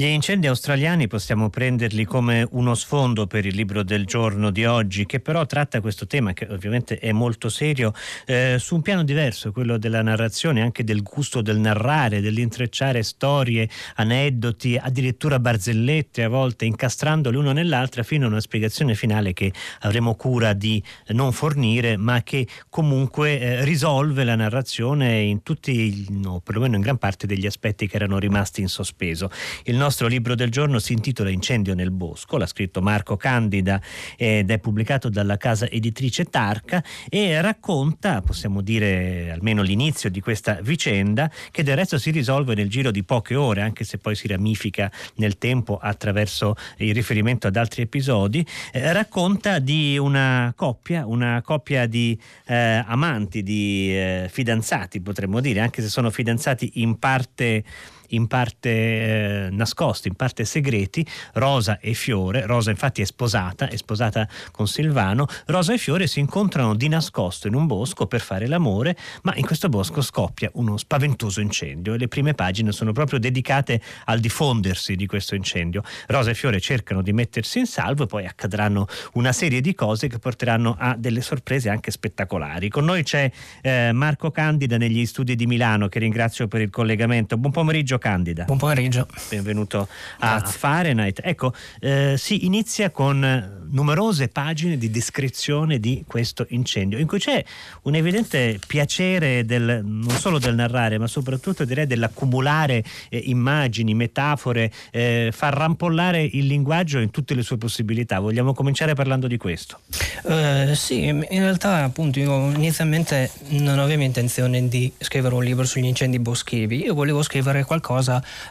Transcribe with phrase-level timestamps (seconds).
[0.00, 5.04] Gli incendi australiani possiamo prenderli come uno sfondo per il libro del giorno di oggi,
[5.04, 7.92] che però tratta questo tema, che ovviamente è molto serio,
[8.24, 13.68] eh, su un piano diverso, quello della narrazione, anche del gusto del narrare, dell'intrecciare storie,
[13.96, 20.14] aneddoti, addirittura barzellette a volte, incastrandole l'uno nell'altra fino a una spiegazione finale che avremo
[20.14, 26.76] cura di non fornire, ma che comunque eh, risolve la narrazione in tutti, no, perlomeno
[26.76, 29.30] in gran parte degli aspetti che erano rimasti in sospeso.
[29.64, 33.80] Il nostro libro del giorno si intitola Incendio nel bosco, l'ha scritto Marco Candida
[34.16, 40.60] ed è pubblicato dalla casa editrice Tarca e racconta, possiamo dire almeno l'inizio di questa
[40.62, 44.26] vicenda, che del resto si risolve nel giro di poche ore, anche se poi si
[44.26, 51.42] ramifica nel tempo attraverso il riferimento ad altri episodi, eh, racconta di una coppia, una
[51.42, 57.64] coppia di eh, amanti, di eh, fidanzati potremmo dire, anche se sono fidanzati in parte
[58.10, 62.46] in parte eh, nascosti, in parte segreti, Rosa e Fiore.
[62.46, 65.26] Rosa infatti è sposata, è sposata con Silvano.
[65.46, 69.44] Rosa e Fiore si incontrano di nascosto in un bosco per fare l'amore, ma in
[69.44, 74.96] questo bosco scoppia uno spaventoso incendio e le prime pagine sono proprio dedicate al diffondersi
[74.96, 75.82] di questo incendio.
[76.06, 80.08] Rosa e Fiore cercano di mettersi in salvo e poi accadranno una serie di cose
[80.08, 82.68] che porteranno a delle sorprese anche spettacolari.
[82.68, 83.30] Con noi c'è
[83.62, 87.36] eh, Marco Candida negli studi di Milano che ringrazio per il collegamento.
[87.36, 88.44] Buon pomeriggio Candida.
[88.44, 89.06] Buon pomeriggio.
[89.28, 89.86] Benvenuto
[90.18, 90.58] a Grazie.
[90.58, 91.20] Fahrenheit.
[91.22, 97.44] Ecco, eh, si inizia con numerose pagine di descrizione di questo incendio, in cui c'è
[97.82, 104.72] un evidente piacere del, non solo del narrare, ma soprattutto direi dell'accumulare eh, immagini, metafore,
[104.90, 108.18] eh, far rampollare il linguaggio in tutte le sue possibilità.
[108.18, 109.78] Vogliamo cominciare parlando di questo?
[110.22, 115.84] Uh, sì, in realtà appunto io inizialmente non avevo intenzione di scrivere un libro sugli
[115.84, 117.89] incendi boschivi, io volevo scrivere qualcosa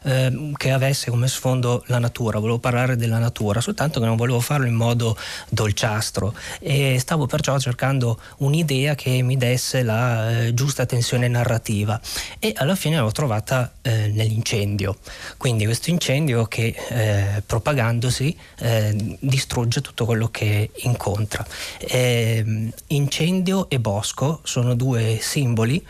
[0.04, 4.40] eh, che avesse come sfondo la natura, volevo parlare della natura, soltanto che non volevo
[4.40, 5.18] farlo in modo
[5.50, 12.00] dolciastro e stavo perciò cercando un'idea che mi desse la eh, giusta tensione narrativa
[12.40, 14.98] e alla fine l'ho trovata eh, nell'incendio.
[15.38, 21.46] Quindi questo incendio che eh, propagandosi eh, distrugge tutto quello che incontra.
[21.80, 25.86] Ehm, incendio e bosco sono due simboli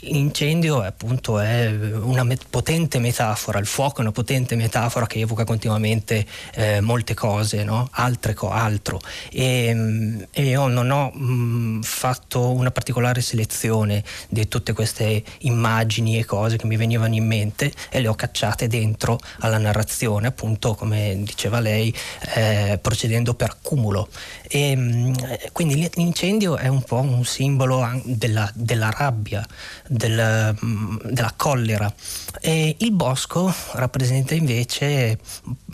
[0.00, 5.20] ehm, L'incendio appunto è una met- potente metafora, il fuoco è una potente metafora che
[5.20, 7.88] evoca continuamente eh, molte cose, no?
[7.92, 9.00] altre co- altro.
[9.30, 15.22] E, mm, e, io non ho mh, mm, fatto una particolare selezione di tutte queste
[15.40, 20.28] immagini e cose che mi venivano in mente e le ho cacciate dentro alla narrazione,
[20.28, 21.94] appunto come diceva lei,
[22.34, 24.08] eh, procedendo per accumulo.
[24.48, 25.14] E, mh, mm,
[25.52, 29.46] quindi l'incendio è un po' un simbolo della, della rabbia
[29.88, 31.92] del, mm, della collera
[32.40, 35.18] e il bosco rappresenta invece,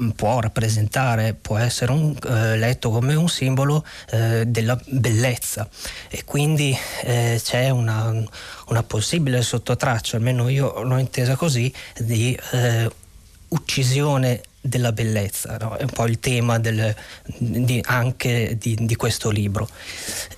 [0.01, 5.69] mm, può rappresentare, può essere un, eh, letto come un simbolo eh, della bellezza
[6.09, 8.13] e quindi eh, c'è una,
[8.69, 12.91] una, possibile sottotraccia, almeno io l'ho intesa così, di eh,
[13.49, 15.77] uccisione della bellezza, no?
[15.77, 16.95] è un po' il tema del,
[17.37, 19.69] di, anche di, di, questo libro.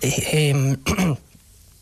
[0.00, 0.78] E, e, ehm,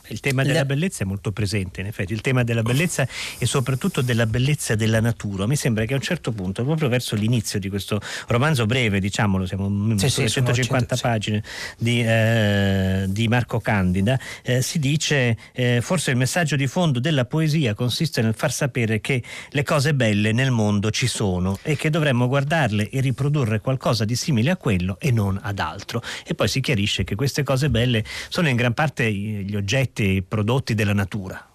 [0.09, 0.65] il tema della La...
[0.65, 3.07] bellezza è molto presente, in effetti, il tema della bellezza
[3.39, 5.47] e soprattutto della bellezza della natura.
[5.47, 9.47] Mi sembra che a un certo punto, proprio verso l'inizio di questo romanzo breve, diciamolo,
[9.47, 11.85] siamo sì, sì, 150 pagine sì.
[11.85, 17.25] di, eh, di, Marco Candida, eh, si dice eh, forse il messaggio di fondo della
[17.25, 21.91] poesia consiste nel far sapere che le cose belle nel mondo ci sono e che
[21.91, 26.03] dovremmo guardarle e riprodurre qualcosa di simile a quello e non ad altro.
[26.27, 30.23] E poi si chiarisce che queste cose belle sono in gran parte gli oggetti cosiddetti
[30.27, 31.49] prodotti della natura.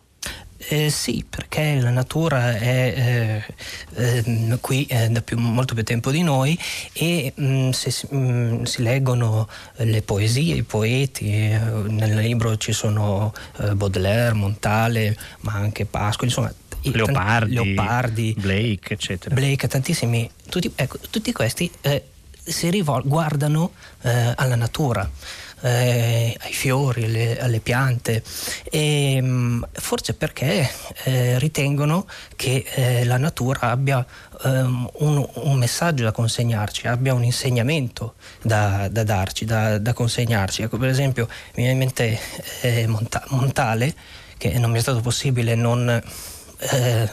[0.72, 3.44] Eh, sì, perché la natura è
[3.96, 6.58] eh, eh, qui da più, molto più tempo di noi
[6.92, 12.58] e mh, mm, se mh, mm, si leggono le poesie, i poeti, eh, nel libro
[12.58, 19.34] ci sono eh, Baudelaire, Montale, ma anche Pasqua, insomma Leopardi, Leopardi, Blake, eccetera.
[19.34, 22.04] Blake, tantissimi, tutti, ecco, tutti questi eh,
[22.44, 23.72] si rivol- guardano
[24.02, 25.10] alla natura
[25.62, 28.24] eh, ai fiori, alle, alle piante,
[28.64, 30.70] e, mm, forse perché
[31.04, 34.06] eh, ritengono che eh, la natura abbia
[34.44, 40.64] um, un, un, messaggio da consegnarci, abbia un insegnamento da, da darci, da, da, consegnarci.
[40.64, 42.20] Ecco, per esempio, mi viene in mente
[42.62, 43.94] eh, Monta- Montale,
[44.38, 46.02] che non mi è stato possibile non...
[46.60, 47.10] Eh,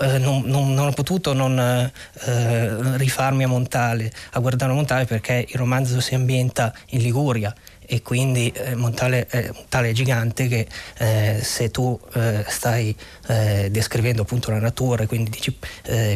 [0.00, 5.46] eh, non, non, non, ho potuto non eh, rifarmi a Montale, a guardare Montale perché
[5.46, 7.54] il romanzo si ambienta in Liguria
[7.84, 10.66] e quindi eh, Montale è un tale gigante che
[10.98, 12.96] eh, se tu eh, stai
[13.28, 15.56] eh, descrivendo appunto la natura e quindi dici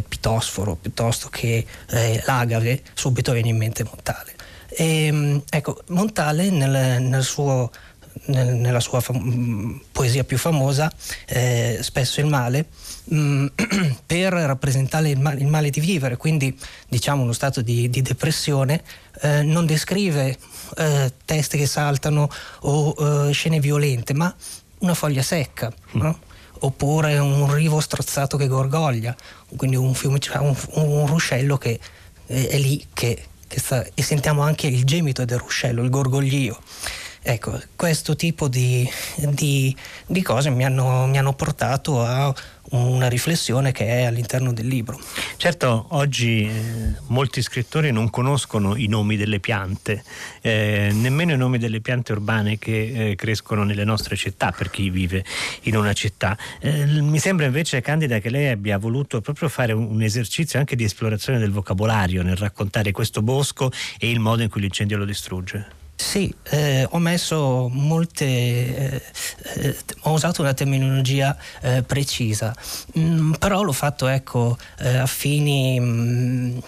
[0.08, 1.64] pitosforo piuttosto che
[2.24, 4.34] l'agave, subito viene in mente Montale.
[4.70, 7.70] E, ehm, ecco, Montale nel, nel suo
[8.26, 10.92] nella sua fam- poesia più famosa,
[11.26, 12.66] eh, spesso il male,
[13.04, 13.46] mh, mm,
[14.06, 16.56] per rappresentare il male, il male, di vivere, quindi
[16.88, 18.82] diciamo uno stato di, di depressione,
[19.22, 20.36] eh, non descrive
[20.76, 22.28] eh, teste che saltano
[22.60, 24.34] o eh, scene violente, ma
[24.80, 25.72] una foglia secca.
[25.96, 26.00] Mm.
[26.00, 26.18] No?
[26.62, 29.16] oppure un rivo strozzato che gorgoglia,
[29.56, 31.78] quindi un, fiume, cioè un, un ruscello che
[32.26, 36.60] è, è lì che, che sta, e sentiamo anche il gemito del ruscello, il gorgoglio.
[37.22, 39.76] Ecco, questo tipo di, di,
[40.06, 42.34] di cose mi hanno, mi hanno, portato a
[42.70, 44.98] una riflessione che è all'interno del libro.
[45.36, 50.02] Certo, oggi eh, molti scrittori non conoscono i nomi delle piante,
[50.40, 54.88] eh, nemmeno i nomi delle piante urbane che eh, crescono nelle nostre città, per chi
[54.88, 55.22] vive
[55.62, 56.38] in una città.
[56.58, 60.74] Eh, mi sembra invece, Candida, che lei abbia voluto proprio fare un, un esercizio anche
[60.74, 65.04] di esplorazione del vocabolario nel raccontare questo bosco e il modo in cui l'incendio lo
[65.04, 65.79] distrugge.
[66.00, 69.02] Sì, eh, ho messo molte, eh,
[69.54, 72.56] eh, ho usato una terminologia eh, precisa,
[72.98, 76.58] mm, però l'ho fatto ecco, eh, a fini mm,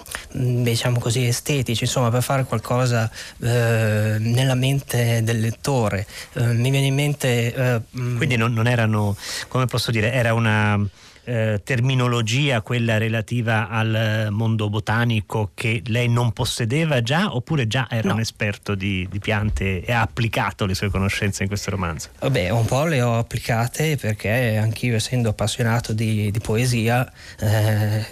[0.63, 6.07] diciamo così estetici, insomma per fare qualcosa nella mente del lettore.
[6.35, 7.83] mi viene in mente...
[7.99, 9.17] Mm, Quindi non, non erano,
[9.49, 10.79] come posso dire, era una
[11.25, 18.09] eh, terminologia, quella relativa al mondo botanico, che lei non possedeva già oppure già era
[18.09, 18.15] no.
[18.15, 22.09] un esperto di, di, piante e ha applicato le sue conoscenze in questo romanzo?
[22.19, 28.05] Vabbè, un po' le ho applicate perché anch'io essendo appassionato di, di poesia, eh,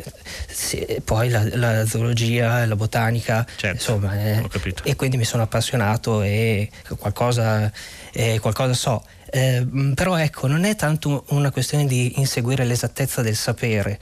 [0.47, 4.49] sì, poi la, la, zoologia, la botanica, certo, insomma, eh,
[4.85, 7.71] e quindi mi sono appassionato e qualcosa,
[8.13, 9.03] eh, qualcosa so.
[9.33, 14.01] Eh, però ecco, non è tanto una questione di inseguire l'esattezza del sapere,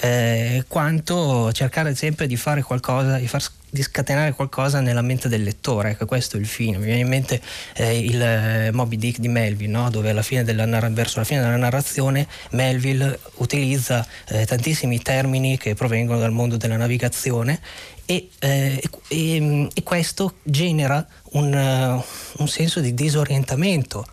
[0.00, 5.42] eh, quanto cercare sempre di fare qualcosa, di, far, di scatenare qualcosa nella mente del
[5.42, 6.78] lettore, ecco, questo è il fine.
[6.78, 7.40] Mi viene in mente
[7.74, 9.90] eh, il eh, Moby Dick di Melville, no?
[9.90, 15.74] dove alla fine della, verso la fine della narrazione Melville utilizza eh, tantissimi termini che
[15.74, 17.60] provengono dal mondo della navigazione
[18.06, 24.06] e, eh, e, e questo genera un, uh, un senso di disorientamento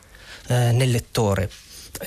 [0.48, 1.50] eh, nel lettore.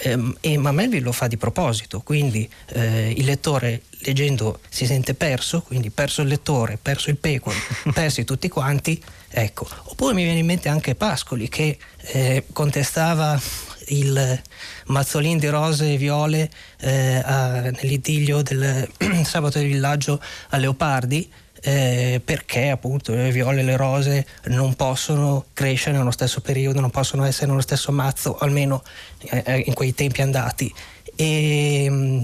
[0.03, 5.15] Eh, e ma Melville lo fa di proposito, quindi eh, il lettore leggendo si sente
[5.15, 7.57] perso, quindi perso il lettore, perso il pecoro,
[7.93, 9.67] persi tutti quanti, ecco.
[9.85, 11.79] Oppure mi viene in mente anche Pascoli che
[12.13, 13.41] eh, contestava
[13.89, 14.43] il
[14.87, 16.51] mazzolin di rose e viole
[16.81, 18.89] eh, a, nell'idillio del
[19.25, 20.21] sabato di villaggio
[20.51, 21.31] a Leopardi
[21.63, 26.91] eh, perché appunto le viole e le rose non possono crescere nello stesso periodo, non
[26.91, 28.83] possono essere nello stesso mazzo, almeno
[29.31, 30.73] eh, eh in quei tempi andati.
[31.15, 32.23] E,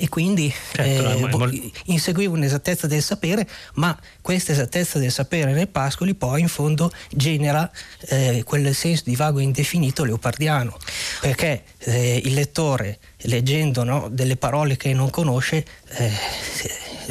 [0.00, 1.50] e quindi certo, eh, molto...
[1.86, 7.70] inseguivo un'esattezza del sapere, ma questa esattezza del sapere nel Pascoli poi in fondo genera
[8.08, 10.76] eh, quel senso di vago indefinito leopardiano,
[11.20, 15.66] perché eh, il lettore leggendo no, delle parole che non conosce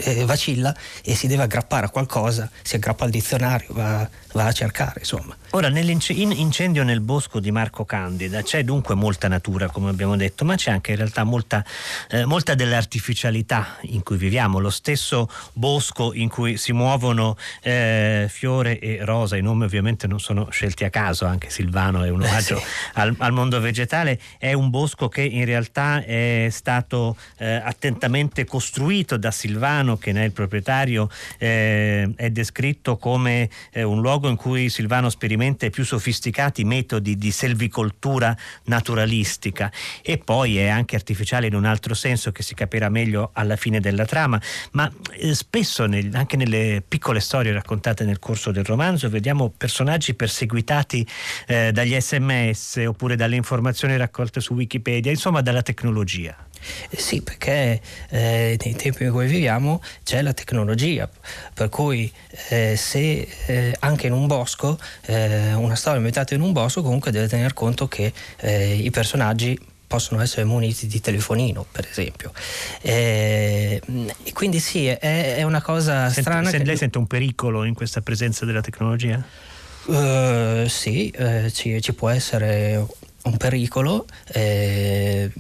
[0.04, 4.52] eh, vacilla e si deve aggrappare a qualcosa, si aggrappa al dizionario, va, va a
[4.52, 5.36] cercare insomma.
[5.52, 10.56] Ora nell'incendio nel bosco di Marco Candida c'è dunque molta natura come abbiamo detto, ma
[10.56, 11.66] c'è anche in realtà molta,
[12.10, 18.78] eh, molta dell'artificialità in cui viviamo, lo stesso bosco in cui si muovono eh, Fiore
[18.80, 22.58] e Rosa, i nomi ovviamente non sono scelti a caso, anche Silvano è un omaggio
[22.58, 22.66] eh, sì.
[22.94, 29.18] al, al, mondo vegetale, è un bosco che in realtà è stato eh, attentamente costruito
[29.18, 34.36] da Silvano che ne è il proprietario, eh, è descritto come eh, un luogo in
[34.36, 38.36] cui Silvano sperimenta i più sofisticati metodi di selvicoltura
[38.66, 39.72] naturalistica
[40.02, 43.80] e poi è anche artificiale in un altro senso che si capirà meglio alla fine
[43.80, 49.10] della trama, ma eh, spesso nel, anche nelle piccole storie raccontate nel corso del romanzo
[49.10, 51.08] vediamo personaggi perseguitati
[51.48, 56.49] eh, dagli sms oppure dalle informazioni raccolte su Wikipedia, insomma dalla tecnologia.
[56.90, 61.10] Eh sì, perché eh, nei tempi in cui viviamo c'è la tecnologia,
[61.54, 62.12] per cui
[62.50, 67.12] eh, se eh, anche in un bosco, eh, una storia inventata in un bosco comunque
[67.12, 69.58] deve tener conto che eh, i personaggi
[69.90, 72.32] possono essere muniti di telefonino, per esempio.
[72.80, 73.82] E,
[74.34, 74.98] quindi sì, è,
[75.36, 76.50] è una cosa Sente, strana.
[76.52, 76.64] Se.
[76.64, 79.22] Lei sente un pericolo in questa presenza della tecnologia?
[79.86, 82.86] Uh, sì, uh, ci, ci, può essere
[83.30, 85.32] un pericolo, eh,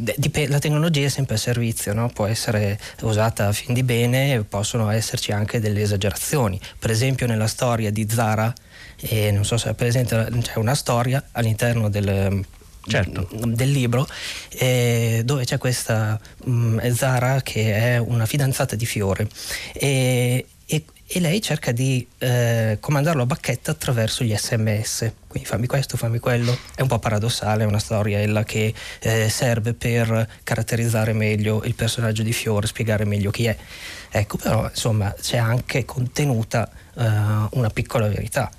[0.47, 2.09] la tecnologia è sempre a servizio, no?
[2.09, 6.59] può essere usata a fin di bene, possono esserci anche delle esagerazioni.
[6.77, 8.53] Per esempio nella storia di Zara,
[9.01, 12.45] eh, non so se è presente, c'è una storia all'interno del
[12.87, 13.27] certo.
[13.31, 14.07] del libro,
[14.49, 19.27] eh, dove c'è questa mh, mm, Zara che è una fidanzata di Fiore
[19.73, 25.11] e, e, e lei cerca di eh, comandarlo a bacchetta attraverso gli sms.
[25.27, 26.55] Quindi fammi questo, fammi quello.
[26.75, 32.21] È un po' paradossale, è una storia che eh, serve per caratterizzare meglio il personaggio
[32.21, 33.57] di Fiore, spiegare meglio chi è.
[34.11, 37.03] Ecco, però insomma c'è anche contenuta eh,
[37.51, 38.51] una piccola verità.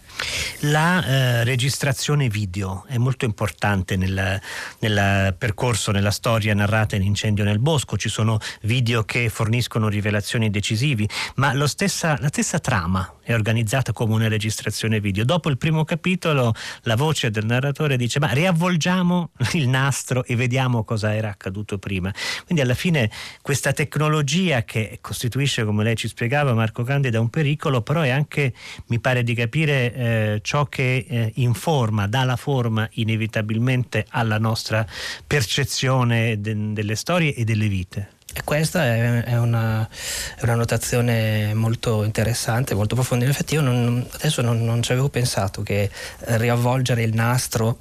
[0.65, 4.41] La eh, registrazione video è molto importante nel,
[4.81, 7.97] nel, percorso, nella storia narrata in Incendio nel Bosco.
[7.97, 14.15] Ci sono video che forniscono rivelazioni decisivi, ma stessa, la stessa trama è organizzata come
[14.15, 15.25] una registrazione video.
[15.25, 20.85] Dopo il primo capitolo la voce del narratore dice ma riavvolgiamo il nastro e vediamo
[20.85, 22.13] cosa era accaduto prima.
[22.45, 23.11] Quindi alla fine
[23.41, 28.53] questa tecnologia che costituisce, come lei ci spiegava Marco Candida, un pericolo, però è anche,
[28.89, 30.10] mi pare di capire, eh,
[30.43, 34.87] ciò che eh, informa, dà la forma inevitabilmente alla nostra
[35.27, 38.19] percezione de- delle storie e delle vite.
[38.33, 39.89] E questa è, è, una,
[40.37, 43.25] è, una, notazione molto interessante, molto profonda.
[43.25, 47.79] In effetti io non, adesso non, non ci avevo pensato che riavvolgere il nastro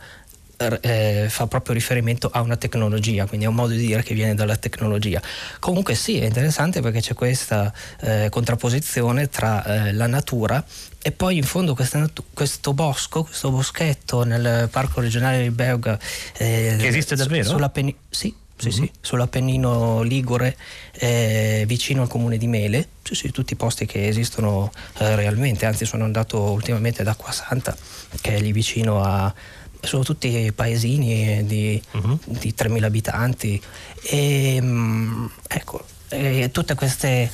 [0.81, 4.35] eh, fa proprio riferimento a una tecnologia, quindi è un modo di dire che viene
[4.35, 5.21] dalla tecnologia.
[5.59, 10.63] Comunque sì, è interessante perché c'è questa eh, contrapposizione tra eh, la natura
[11.01, 15.97] e poi in fondo natu- questo bosco, questo boschetto nel parco regionale di Beug
[16.37, 17.47] eh, che esiste davvero?
[17.47, 18.77] Sulla Peni- sì, sì, mm-hmm.
[18.77, 20.57] sì, sull'Appennino Ligure,
[20.91, 25.65] eh, vicino al comune di Mele, sì, sì, tutti i posti che esistono eh, realmente,
[25.65, 27.75] anzi sono andato ultimamente ad Acqua Santa,
[28.19, 29.33] che è lì vicino a,
[29.81, 32.19] sono tutti paesini di, uh-huh.
[32.25, 33.61] di 3.000 abitanti
[34.03, 37.29] e mm, ecco, e tutte queste,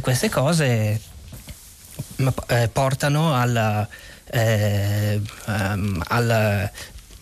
[0.00, 1.00] queste cose
[2.46, 3.86] eh, portano alla,
[4.30, 6.70] eh, um, alla,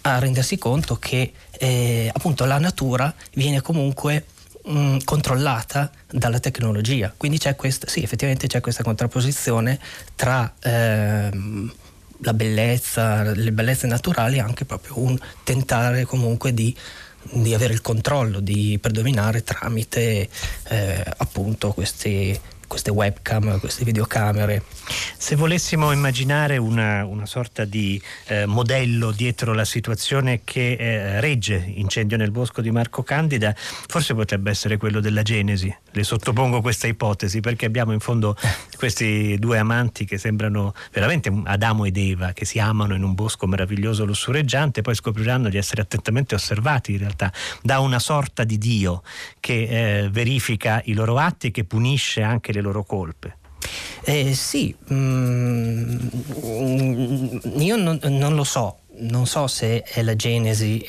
[0.02, 4.26] a rendersi conto che eh, appunto la natura viene comunque
[4.64, 7.12] mh, mm, controllata dalla tecnologia.
[7.16, 9.78] Quindi c'è questa, sì, effettivamente c'è questa contrapposizione
[10.14, 11.72] tra ehm,
[12.20, 16.74] la bellezza, le bellezze naturali anche proprio un tentare comunque di,
[17.32, 20.28] di avere il controllo, di predominare tramite
[20.68, 22.38] eh, appunto questi
[22.70, 24.62] queste webcam, queste videocamere.
[25.18, 31.64] Se volessimo immaginare una, una sorta di eh, modello dietro la situazione che eh, regge
[31.74, 35.76] Incendio nel bosco di Marco Candida, forse potrebbe essere quello della Genesi.
[35.92, 38.36] Le sottopongo questa ipotesi perché abbiamo in fondo
[38.78, 43.46] questi due amanti che sembrano veramente Adamo ed Eva che si amano in un bosco
[43.46, 47.32] meraviglioso lussureggiante, poi scopriranno di essere attentamente osservati in realtà
[47.62, 49.02] da una sorta di Dio
[49.40, 53.36] che eh, verifica i loro atti e che punisce anche le loro colpe.
[54.02, 56.08] Eh, sì, mm,
[57.58, 60.84] io non, non, lo so, non so se è la genesi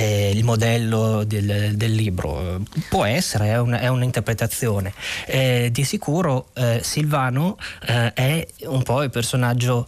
[0.00, 4.92] il, il modello del, del, libro, può essere, è, un, è un'interpretazione.
[5.26, 9.86] Eh, di sicuro eh, Silvano eh, è un po' il personaggio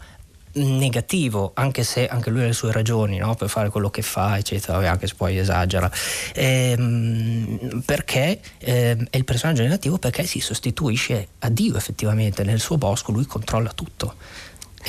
[0.55, 3.35] negativo, anche se anche lui ha le sue ragioni no?
[3.35, 5.91] per fare quello che fa, eccetera, anche se poi esagera.
[6.35, 12.77] Ehm, perché ehm, è il personaggio negativo perché si sostituisce a Dio effettivamente, nel suo
[12.77, 14.17] bosco lui controlla tutto.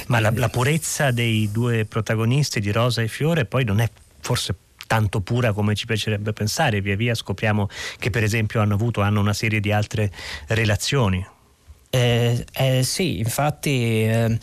[0.08, 3.90] Ma la, la purezza dei due protagonisti di Rosa e Fiore poi non è
[4.20, 4.56] forse
[4.94, 9.22] tanto pura come ci piacerebbe pensare, via via scopriamo che per esempio hanno avuto hanno
[9.22, 10.12] una serie di altre
[10.50, 11.26] relazioni.
[11.90, 14.38] Eh, eh, sì, infatti eh,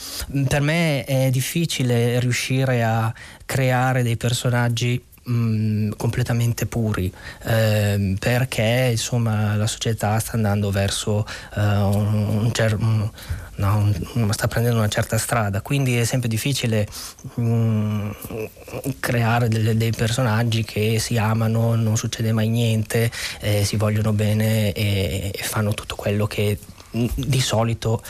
[0.48, 3.14] per me è difficile riuscire a
[3.46, 7.12] creare dei personaggi mm, completamente puri
[7.44, 13.08] eh, perché insomma la società sta andando verso uh, un, cer- un,
[13.60, 15.60] no, sta prendendo una certa strada.
[15.60, 16.86] Quindi è sempre difficile
[17.34, 18.10] mh, mm,
[18.98, 24.72] creare delle, dei personaggi che si amano non succede mai niente eh, si vogliono bene
[24.72, 26.58] e, e fanno tutto quello che
[26.90, 28.02] di solito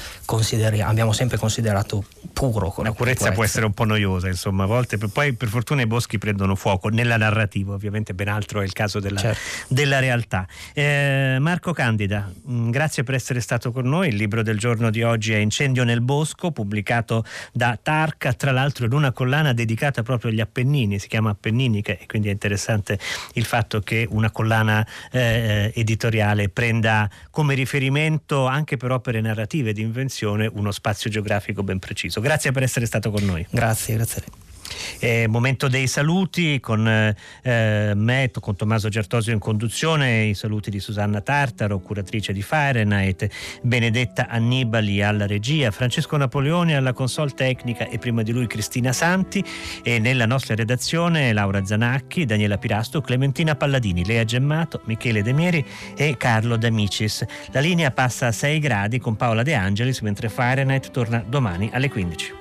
[0.83, 2.75] abbiamo sempre considerato puro.
[2.79, 4.97] La purezza può essere un po' noiosa, insomma, a volte.
[4.97, 9.01] Poi per fortuna i boschi prendono fuoco nella narrativa, ovviamente ben altro è il caso
[9.01, 9.41] della, certo.
[9.69, 10.47] della realtà.
[10.73, 14.09] Eh, Marco Candida, mm, grazie per essere stato con noi.
[14.09, 18.87] Il libro del giorno di oggi è Incendio nel bosco, pubblicato da Tarca, tra l'altro
[18.87, 22.99] in una collana dedicata proprio agli Appennini, si chiama Appenninica e quindi è interessante
[23.35, 29.83] il fatto che una collana eh, editoriale prenda come riferimento anche per opere narrative di
[29.83, 32.21] invenzione uno spazio geografico ben preciso.
[32.21, 33.47] Grazie per essere stato con noi.
[33.51, 34.50] Grazie, grazie a lei.
[34.99, 40.81] Eh, momento dei saluti con eh, me, con Tommaso Gertosio in conduzione, i saluti di
[40.81, 43.29] Susanna Tartaro, curatrice di Fahrenheit,
[43.63, 49.45] Benedetta Annibali alla regia, Francesco Napoleone alla console tecnica e prima di lui Cristina Santi
[49.83, 55.65] e nella nostra redazione Laura Zanacchi, Daniela Pirasto, Clementina Palladini, Lea Gemmato, Michele Demieri
[55.97, 57.25] e Carlo D'Amicis.
[57.53, 61.89] La linea passa a 6 gradi con Paola De Angelis mentre Fahrenheit torna domani alle
[61.89, 62.40] 15.